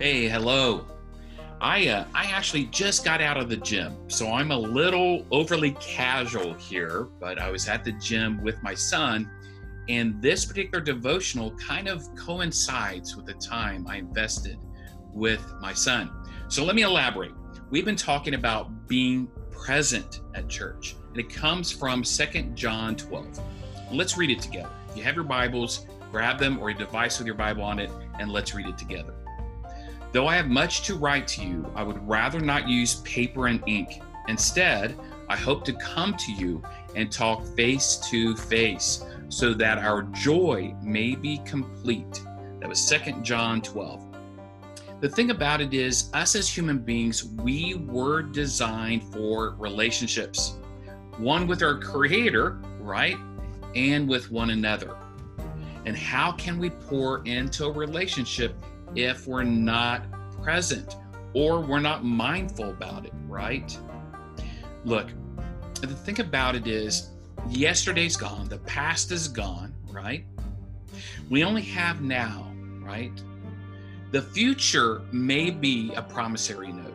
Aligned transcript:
Hey, 0.00 0.30
hello. 0.30 0.86
I 1.60 1.88
uh, 1.88 2.06
I 2.14 2.24
actually 2.30 2.64
just 2.64 3.04
got 3.04 3.20
out 3.20 3.36
of 3.36 3.50
the 3.50 3.58
gym, 3.58 3.98
so 4.08 4.32
I'm 4.32 4.50
a 4.50 4.56
little 4.56 5.26
overly 5.30 5.72
casual 5.72 6.54
here. 6.54 7.08
But 7.20 7.38
I 7.38 7.50
was 7.50 7.68
at 7.68 7.84
the 7.84 7.92
gym 7.92 8.42
with 8.42 8.62
my 8.62 8.72
son, 8.72 9.30
and 9.90 10.22
this 10.22 10.46
particular 10.46 10.82
devotional 10.82 11.54
kind 11.56 11.86
of 11.86 12.02
coincides 12.16 13.14
with 13.14 13.26
the 13.26 13.34
time 13.34 13.86
I 13.86 13.96
invested 13.96 14.56
with 15.12 15.44
my 15.60 15.74
son. 15.74 16.10
So 16.48 16.64
let 16.64 16.76
me 16.76 16.80
elaborate. 16.80 17.32
We've 17.68 17.84
been 17.84 17.94
talking 17.94 18.32
about 18.32 18.88
being 18.88 19.28
present 19.50 20.22
at 20.34 20.48
church, 20.48 20.96
and 21.10 21.18
it 21.18 21.28
comes 21.28 21.70
from 21.70 22.04
Second 22.04 22.56
John 22.56 22.96
12. 22.96 23.38
Let's 23.92 24.16
read 24.16 24.30
it 24.30 24.40
together. 24.40 24.70
If 24.88 24.96
you 24.96 25.02
have 25.02 25.14
your 25.14 25.24
Bibles, 25.24 25.84
grab 26.10 26.38
them 26.38 26.58
or 26.58 26.70
a 26.70 26.74
device 26.74 27.18
with 27.18 27.26
your 27.26 27.36
Bible 27.36 27.64
on 27.64 27.78
it, 27.78 27.90
and 28.18 28.32
let's 28.32 28.54
read 28.54 28.66
it 28.66 28.78
together. 28.78 29.12
Though 30.12 30.26
I 30.26 30.36
have 30.36 30.48
much 30.48 30.82
to 30.82 30.96
write 30.96 31.28
to 31.28 31.44
you, 31.44 31.70
I 31.74 31.82
would 31.82 32.06
rather 32.08 32.40
not 32.40 32.68
use 32.68 32.96
paper 33.02 33.46
and 33.46 33.62
ink. 33.66 34.02
Instead, 34.26 34.98
I 35.28 35.36
hope 35.36 35.64
to 35.66 35.72
come 35.74 36.16
to 36.16 36.32
you 36.32 36.62
and 36.96 37.12
talk 37.12 37.46
face 37.54 37.96
to 38.10 38.36
face 38.36 39.04
so 39.28 39.54
that 39.54 39.78
our 39.78 40.02
joy 40.02 40.74
may 40.82 41.14
be 41.14 41.38
complete. 41.44 42.22
That 42.58 42.68
was 42.68 42.80
Second 42.80 43.24
John 43.24 43.62
12. 43.62 44.06
The 45.00 45.08
thing 45.08 45.30
about 45.30 45.60
it 45.60 45.72
is, 45.72 46.10
us 46.12 46.34
as 46.34 46.48
human 46.48 46.78
beings, 46.80 47.24
we 47.24 47.74
were 47.86 48.22
designed 48.22 49.04
for 49.04 49.54
relationships 49.58 50.56
one 51.16 51.46
with 51.46 51.62
our 51.62 51.78
Creator, 51.78 52.60
right? 52.80 53.16
And 53.76 54.08
with 54.08 54.30
one 54.30 54.50
another. 54.50 54.96
And 55.84 55.96
how 55.96 56.32
can 56.32 56.58
we 56.58 56.70
pour 56.70 57.24
into 57.26 57.66
a 57.66 57.72
relationship 57.72 58.54
if 58.94 59.26
we're 59.26 59.44
not 59.44 60.06
present 60.42 60.96
or 61.34 61.60
we're 61.60 61.80
not 61.80 62.04
mindful 62.04 62.70
about 62.70 63.06
it, 63.06 63.12
right? 63.26 63.78
Look, 64.84 65.08
the 65.80 65.88
thing 65.88 66.20
about 66.20 66.56
it 66.56 66.66
is, 66.66 67.10
yesterday's 67.48 68.16
gone, 68.16 68.48
the 68.48 68.58
past 68.58 69.12
is 69.12 69.28
gone, 69.28 69.74
right? 69.90 70.24
We 71.28 71.44
only 71.44 71.62
have 71.62 72.02
now, 72.02 72.52
right? 72.82 73.12
The 74.10 74.22
future 74.22 75.02
may 75.12 75.50
be 75.50 75.92
a 75.94 76.02
promissory 76.02 76.72
note. 76.72 76.94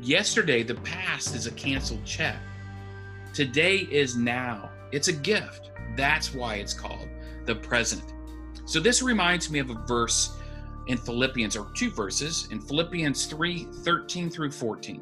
Yesterday, 0.00 0.62
the 0.62 0.76
past 0.76 1.34
is 1.34 1.46
a 1.46 1.50
canceled 1.52 2.04
check. 2.04 2.36
Today 3.34 3.78
is 3.90 4.16
now. 4.16 4.70
It's 4.90 5.08
a 5.08 5.12
gift. 5.12 5.70
That's 5.96 6.34
why 6.34 6.56
it's 6.56 6.72
called 6.72 7.08
the 7.44 7.54
present. 7.54 8.14
So, 8.64 8.80
this 8.80 9.02
reminds 9.02 9.50
me 9.50 9.58
of 9.58 9.70
a 9.70 9.74
verse 9.86 10.37
in 10.88 10.98
Philippians, 10.98 11.56
or 11.56 11.66
two 11.74 11.90
verses 11.90 12.48
in 12.50 12.60
Philippians 12.60 13.26
3 13.26 13.68
13 13.84 14.30
through 14.30 14.50
14. 14.50 15.00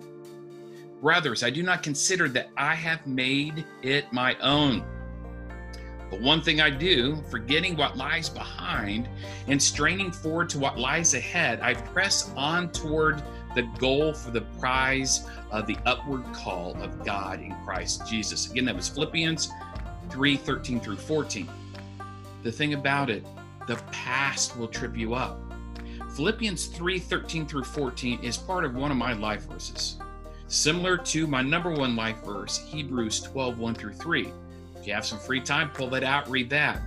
Brothers, 1.01 1.43
I 1.43 1.51
do 1.51 1.63
not 1.63 1.83
consider 1.83 2.29
that 2.31 2.51
I 2.57 2.75
have 2.75 3.07
made 3.07 3.65
it 3.83 4.13
my 4.13 4.35
own. 4.41 4.85
But 6.11 6.21
one 6.21 6.41
thing 6.41 6.61
I 6.61 6.71
do, 6.71 7.23
forgetting 7.31 7.77
what 7.77 7.97
lies 7.97 8.29
behind 8.29 9.09
and 9.49 9.61
straining 9.61 10.13
forward 10.13 10.49
to 10.51 10.59
what 10.59 10.79
lies 10.79 11.15
ahead, 11.15 11.61
I 11.61 11.75
press 11.75 12.33
on 12.37 12.71
toward 12.71 13.23
the 13.55 13.63
goal 13.79 14.13
for 14.13 14.31
the 14.31 14.43
prize 14.61 15.27
of 15.51 15.67
the 15.67 15.77
upward 15.87 16.25
call 16.33 16.81
of 16.83 17.05
God 17.05 17.41
in 17.41 17.55
Christ 17.65 18.07
Jesus. 18.07 18.51
Again, 18.51 18.65
that 18.67 18.77
was 18.77 18.89
Philippians 18.89 19.51
3 20.11 20.37
13 20.37 20.81
through 20.81 20.97
14. 20.97 21.49
The 22.43 22.53
thing 22.53 22.75
about 22.75 23.11
it, 23.11 23.27
the 23.67 23.77
past 23.91 24.57
will 24.57 24.69
trip 24.69 24.97
you 24.97 25.15
up. 25.15 25.46
Philippians 26.17 26.69
3 26.69 26.99
13 26.99 27.47
through 27.47 27.65
14 27.65 28.25
is 28.25 28.39
part 28.39 28.65
of 28.65 28.75
one 28.75 28.91
of 28.91 28.97
my 28.97 29.13
life 29.13 29.47
verses, 29.51 29.99
similar 30.47 30.97
to 30.97 31.27
my 31.27 31.43
number 31.43 31.71
one 31.71 31.95
life 31.95 32.25
verse, 32.25 32.67
Hebrews 32.69 33.21
12 33.21 33.59
1 33.59 33.75
through 33.75 33.93
3. 33.93 34.33
If 34.77 34.87
you 34.87 34.95
have 34.95 35.05
some 35.05 35.19
free 35.19 35.43
time, 35.43 35.69
pull 35.73 35.91
that 35.91 36.05
out, 36.05 36.27
read 36.31 36.49
that. 36.49 36.81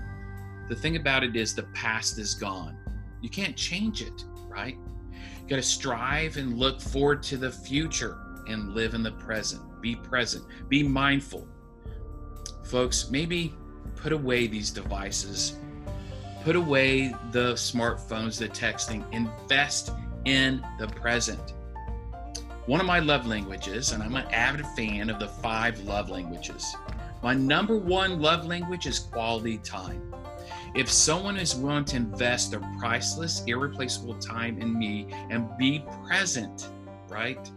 The 0.68 0.76
thing 0.76 0.96
about 0.96 1.24
it 1.24 1.36
is, 1.36 1.54
the 1.54 1.64
past 1.76 2.18
is 2.18 2.34
gone. 2.34 2.76
You 3.22 3.30
can't 3.30 3.56
change 3.56 4.02
it, 4.02 4.26
right? 4.48 4.78
You 5.12 5.48
got 5.48 5.58
to 5.58 5.62
strive 5.62 6.38
and 6.38 6.58
look 6.58 6.82
forward 6.82 7.22
to 7.24 7.38
the 7.38 7.52
future 7.52 8.18
and 8.48 8.74
live 8.74 8.96
in 8.96 9.04
the 9.04 9.12
present. 9.12 9.62
Be 9.80 9.96
present, 9.96 10.44
be 10.70 10.82
mindful. 10.82 11.48
Folks, 12.64 13.12
maybe 13.12 13.54
put 13.96 14.12
away 14.12 14.48
these 14.48 14.72
devices 14.72 15.60
Put 16.44 16.56
away 16.56 17.14
the 17.32 17.54
smartphones, 17.54 18.40
the 18.40 18.48
texting, 18.48 19.04
invest 19.12 19.92
in 20.26 20.66
the 20.80 20.88
present. 20.88 21.54
One 22.66 22.80
of 22.80 22.86
my 22.86 23.00
love 23.00 23.26
languages, 23.26 23.92
and 23.92 24.02
I'm 24.02 24.16
an 24.16 24.28
avid 24.32 24.66
fan 24.68 25.10
of 25.10 25.20
the 25.20 25.28
five 25.28 25.80
love 25.82 26.10
languages. 26.10 26.66
My 27.22 27.34
number 27.34 27.78
one 27.78 28.22
love 28.22 28.46
language 28.46 28.86
is 28.86 29.00
quality 29.00 29.58
time. 29.58 30.14
If 30.76 30.90
someone 30.90 31.36
is 31.36 31.56
willing 31.56 31.86
to 31.86 31.98
invest 31.98 32.52
their 32.52 32.62
priceless, 32.80 33.44
irreplaceable 33.48 34.16
time 34.16 34.62
in 34.62 34.78
me 34.78 35.08
and 35.30 35.50
be 35.58 35.84
present, 36.06 36.70
right? 37.10 37.50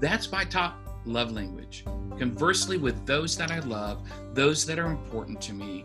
That's 0.00 0.30
my 0.30 0.44
top 0.44 0.78
love 1.04 1.32
language. 1.32 1.84
Conversely, 2.18 2.76
with 2.76 3.04
those 3.06 3.36
that 3.38 3.50
I 3.50 3.60
love, 3.60 4.06
those 4.34 4.66
that 4.66 4.78
are 4.78 4.90
important 4.90 5.40
to 5.42 5.54
me, 5.54 5.84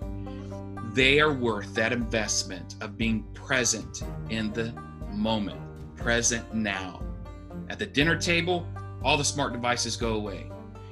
they 0.93 1.19
are 1.19 1.33
worth 1.33 1.73
that 1.73 1.91
investment 1.91 2.75
of 2.81 2.97
being 2.97 3.23
present 3.33 4.03
in 4.29 4.53
the 4.53 4.73
moment, 5.11 5.59
present 5.95 6.53
now. 6.53 7.01
At 7.69 7.79
the 7.79 7.85
dinner 7.85 8.15
table, 8.15 8.67
all 9.03 9.17
the 9.17 9.23
smart 9.23 9.53
devices 9.53 9.95
go 9.95 10.13
away. 10.13 10.49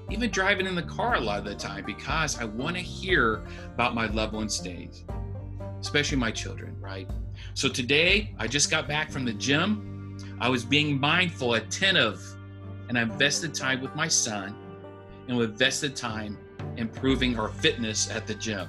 Even 0.09 0.31
driving 0.31 0.65
in 0.65 0.75
the 0.75 0.83
car 0.83 1.15
a 1.15 1.19
lot 1.19 1.39
of 1.39 1.45
the 1.45 1.55
time 1.55 1.85
because 1.85 2.39
I 2.39 2.45
want 2.45 2.75
to 2.75 2.81
hear 2.81 3.43
about 3.73 3.93
my 3.93 4.07
loved 4.07 4.33
ones' 4.33 4.59
days, 4.59 5.05
especially 5.79 6.17
my 6.17 6.31
children, 6.31 6.75
right? 6.79 7.09
So 7.53 7.69
today, 7.69 8.35
I 8.39 8.47
just 8.47 8.71
got 8.71 8.87
back 8.87 9.11
from 9.11 9.23
the 9.23 9.33
gym. 9.33 10.17
I 10.39 10.49
was 10.49 10.65
being 10.65 10.99
mindful, 10.99 11.53
attentive, 11.53 12.21
and 12.89 12.97
I 12.97 13.03
invested 13.03 13.53
time 13.53 13.81
with 13.81 13.95
my 13.95 14.07
son 14.07 14.55
and 15.27 15.39
invested 15.39 15.95
time 15.95 16.37
improving 16.75 17.37
our 17.39 17.49
fitness 17.49 18.09
at 18.09 18.25
the 18.25 18.35
gym. 18.35 18.67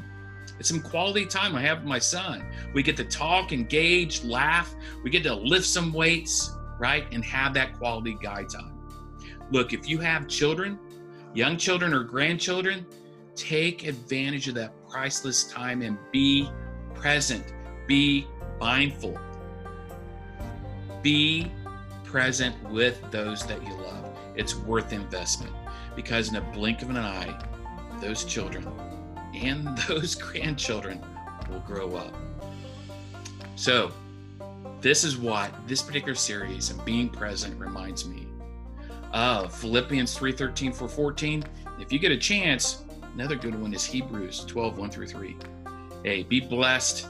It's 0.62 0.68
some 0.68 0.80
quality 0.80 1.26
time 1.26 1.56
I 1.56 1.60
have 1.62 1.78
with 1.78 1.88
my 1.88 1.98
son. 1.98 2.46
We 2.72 2.84
get 2.84 2.96
to 2.98 3.04
talk, 3.04 3.52
engage, 3.52 4.22
laugh. 4.22 4.72
We 5.02 5.10
get 5.10 5.24
to 5.24 5.34
lift 5.34 5.66
some 5.66 5.92
weights, 5.92 6.54
right? 6.78 7.04
And 7.10 7.24
have 7.24 7.52
that 7.54 7.76
quality 7.78 8.16
guy 8.22 8.44
time. 8.44 8.78
Look, 9.50 9.72
if 9.72 9.88
you 9.88 9.98
have 9.98 10.28
children, 10.28 10.78
young 11.34 11.56
children 11.56 11.92
or 11.92 12.04
grandchildren, 12.04 12.86
take 13.34 13.88
advantage 13.88 14.46
of 14.46 14.54
that 14.54 14.72
priceless 14.88 15.42
time 15.42 15.82
and 15.82 15.98
be 16.12 16.48
present. 16.94 17.52
Be 17.88 18.28
mindful. 18.60 19.18
Be 21.02 21.50
present 22.04 22.54
with 22.70 23.02
those 23.10 23.44
that 23.48 23.60
you 23.66 23.74
love. 23.78 24.16
It's 24.36 24.54
worth 24.54 24.92
investment 24.92 25.52
because 25.96 26.28
in 26.28 26.36
a 26.36 26.52
blink 26.52 26.82
of 26.82 26.90
an 26.90 26.98
eye, 26.98 27.36
those 28.00 28.22
children 28.22 28.64
and 29.34 29.76
those 29.88 30.15
grandchildren 30.15 31.00
will 31.50 31.60
grow 31.60 31.97
up. 31.97 32.15
So, 33.56 33.92
this 34.80 35.04
is 35.04 35.16
what 35.16 35.53
this 35.68 35.83
particular 35.83 36.15
series 36.15 36.71
and 36.71 36.84
being 36.84 37.09
present 37.09 37.59
reminds 37.59 38.09
me 38.09 38.27
of 39.12 39.54
Philippians 39.54 40.16
3 40.16 40.33
13 40.33 40.72
14. 40.72 41.45
If 41.80 41.92
you 41.92 41.98
get 41.98 42.12
a 42.12 42.16
chance, 42.16 42.83
another 43.15 43.36
good 43.36 43.54
one 43.54 43.74
is 43.74 43.84
Hebrews 43.84 44.45
12 44.47 44.78
1 44.78 44.91
through 44.91 45.06
3. 45.06 45.36
Hey, 46.04 46.22
be 46.24 46.41
blessed 46.41 47.06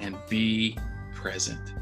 and 0.00 0.16
be 0.28 0.76
present. 1.12 1.74